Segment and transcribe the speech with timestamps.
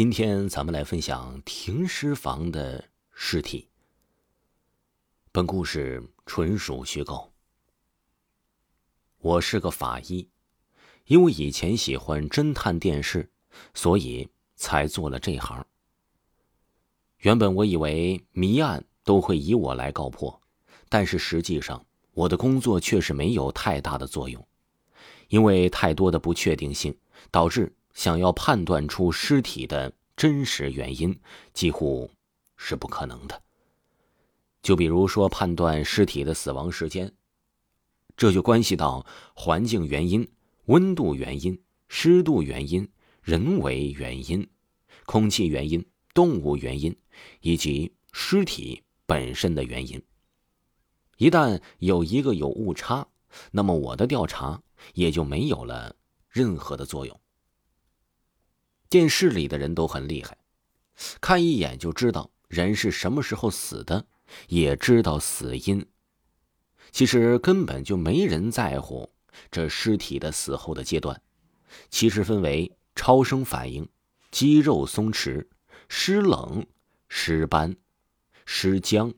[0.00, 3.68] 今天咱们来分享停尸房的尸体。
[5.30, 7.30] 本故事纯属虚构。
[9.18, 10.26] 我是个法医，
[11.04, 13.30] 因为以前喜欢侦探电视，
[13.74, 14.26] 所以
[14.56, 15.66] 才做了这行。
[17.18, 20.40] 原本我以为谜案都会以我来告破，
[20.88, 24.42] 但是实际上我的工作却是没有太大的作用，
[25.28, 26.96] 因为太多的不确定性，
[27.30, 31.18] 导致想要判断出尸体的真实原因
[31.52, 32.10] 几乎
[32.56, 33.42] 是不可能的。
[34.62, 37.10] 就比如说判断尸体的死亡时间，
[38.16, 40.28] 这就关系到环境原因、
[40.66, 41.58] 温度原因、
[41.88, 42.86] 湿度原因、
[43.22, 44.46] 人为原因、
[45.06, 46.94] 空气原因、动物原因，
[47.40, 50.02] 以及尸体本身的原因。
[51.16, 53.06] 一旦有一个有误差，
[53.50, 54.62] 那么我的调查
[54.92, 55.96] 也就没有了
[56.28, 57.20] 任何的作用。
[58.90, 60.36] 电视里的人都很厉害，
[61.20, 64.04] 看一眼就知道人是什么时候死的。
[64.46, 65.84] 也知道死因，
[66.92, 69.12] 其实根本就没人在乎
[69.50, 71.20] 这尸体的死后的阶段。
[71.88, 73.88] 其实分为超声反应、
[74.30, 75.44] 肌肉松弛、
[75.88, 76.64] 湿冷、
[77.08, 77.76] 湿斑、
[78.46, 79.12] 湿僵、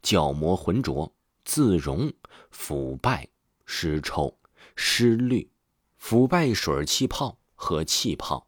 [0.00, 1.12] 角膜浑浊、
[1.44, 2.12] 自溶、
[2.52, 3.28] 腐败、
[3.66, 4.38] 湿臭、
[4.76, 5.50] 湿绿、
[5.96, 8.46] 腐败水气泡和气泡、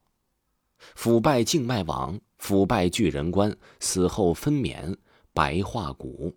[0.95, 4.97] 腐败静脉网、腐败巨人观、死后分娩。
[5.37, 6.37] 白化骨。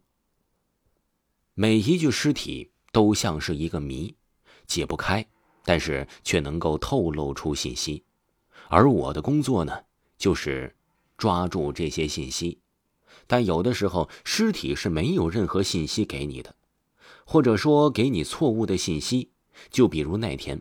[1.54, 4.16] 每一具尸体都像是一个谜，
[4.66, 5.24] 解不开，
[5.64, 8.04] 但是却能够透露出信息。
[8.70, 9.84] 而我的工作呢，
[10.18, 10.76] 就是
[11.16, 12.60] 抓住这些信息。
[13.28, 16.56] 但有的时候，尸体是没有任何信息给你的，
[17.24, 19.30] 或者说给你错误的信息。
[19.70, 20.60] 就比如那天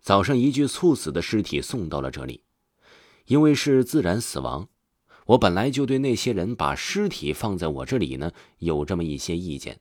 [0.00, 2.42] 早上，一具猝死的尸体送到了这里，
[3.26, 4.68] 因为是自然死亡。
[5.26, 9.80] 我本来就对那些人把尸体放在我这里呢，有这么一些意见。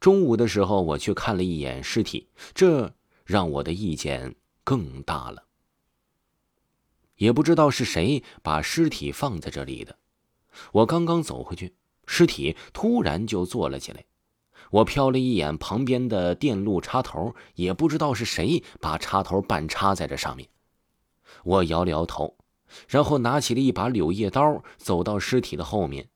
[0.00, 2.94] 中午的时候，我去看了一眼尸体，这
[3.24, 5.44] 让我的意见更大了。
[7.16, 9.98] 也不知道是谁把尸体放在这里的。
[10.72, 11.74] 我刚刚走回去，
[12.06, 14.04] 尸体突然就坐了起来。
[14.70, 20.48] 我瞟了一眼旁边的电路插头，也不知道是谁把插头半插在这上面。
[21.44, 22.36] 我摇了摇头。
[22.88, 26.08] 然后拿起了一把柳叶刀，走到尸体的后面，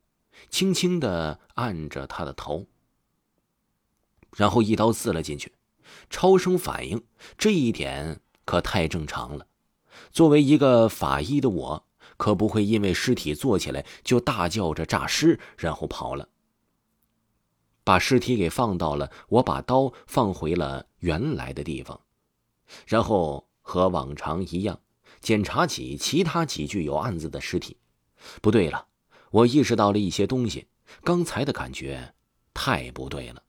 [0.51, 2.67] 轻轻的按着他的头，
[4.37, 5.53] 然后一刀刺了进去。
[6.11, 7.05] 超声反应
[7.37, 9.47] 这一点可太正常了。
[10.11, 16.29] 作为一个法医的我，可不会因为尸体坐起来就大叫着诈尸，然后跑了。
[17.89, 21.99] 把尸体给放到了，我把刀放回了原来的地方，
[22.87, 24.79] 然后和往常一样。
[25.23, 27.79] 检查起其他几具有案子的尸体，
[28.43, 28.89] 不对了，
[29.31, 30.67] 我意识到了一些东西。
[31.03, 32.13] 刚才的感觉
[32.53, 33.43] 太不对了。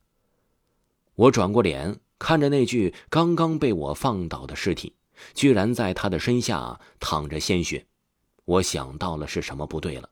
[1.16, 4.96] 我转过脸，看着那具刚刚被我放倒的尸体，
[5.34, 7.86] 居然在他的身下淌着鲜血。
[8.46, 10.10] 我想到了是什么不对了。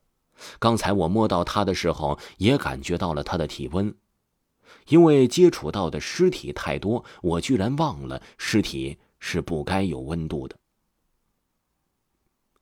[0.58, 3.96] 刚才我摸到他的时候，也感觉到了他的体温。
[4.88, 10.56] 因为接触到的尸体太多，我居然忘了尸体是不该有温度的。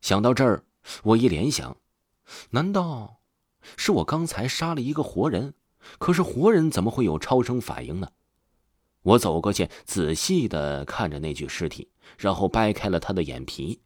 [0.00, 0.64] 想到这儿，
[1.02, 1.76] 我一联想，
[2.50, 3.20] 难道
[3.76, 5.54] 是我刚才杀了一个活人？
[5.98, 8.10] 可是活人怎么会有超声反应呢？
[9.02, 13.80] 我走过去，仔细的看着那具尸体，然后掰开了他的眼皮，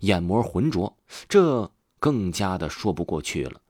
[0.00, 0.96] 眼膜浑浊，
[1.28, 3.60] 这更加的说不过去了。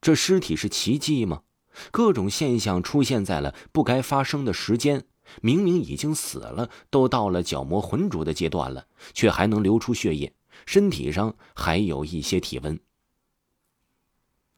[0.00, 1.42] 这尸体是奇迹吗？
[1.90, 5.04] 各种现象出现在了不该发生的时间，
[5.40, 10.32] 明明已经死了，都到了角膜浑浊的阶段了，却还能流出血液。
[10.66, 12.78] 身体上还有一些体温，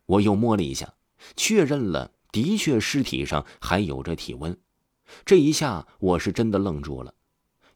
[0.07, 0.95] 我又摸了一下，
[1.37, 4.59] 确认了，的确尸体上还有着体温。
[5.25, 7.15] 这一下我是真的愣住了。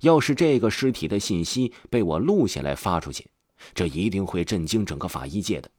[0.01, 3.29] 要是这个尸体的信息被我录下来发出去，
[3.75, 5.71] 这一定会震惊整个法医界的。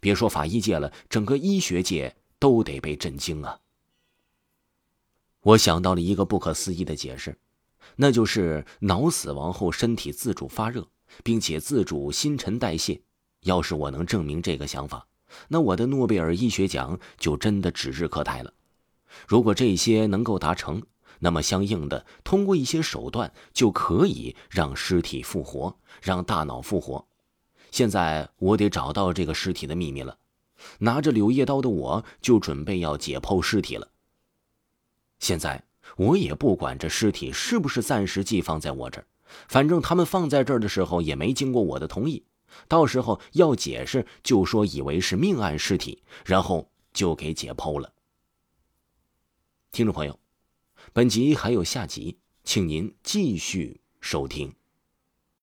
[0.00, 3.60] 别说法医界了，整个医学界都得被震惊啊！
[5.40, 7.38] 我想到了一个不可思议的解释，
[7.96, 10.88] 那就是脑死亡后身体自主发热。
[11.24, 13.00] 并且自主新陈代谢，
[13.44, 15.06] 要是我能证明这个想法，
[15.48, 18.52] 那我的诺贝尔医学奖就真的指日可待了。
[19.26, 20.82] 如果这些能够达成，
[21.20, 27.08] 那么相应的通过一些手段就可以让尸体复活，让大脑复活。
[27.70, 30.18] 现在我得找到这个尸体的秘密了。
[30.78, 33.90] 拿着柳叶刀的我就准备要解剖尸体了。
[35.18, 35.64] 现在
[35.96, 39.06] 我也不管这尸体是不是暂时寄放在我这儿。
[39.46, 42.24] 反正他们放在这儿的时候也没经过我的同意，
[42.66, 47.92] 到时候要解释就说以为是命案尸体，然后就给解剖了。
[49.70, 50.18] 听众朋友，
[50.94, 54.57] 本集还有下集，请您继续收听。